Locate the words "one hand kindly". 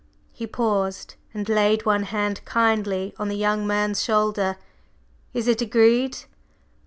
1.85-3.13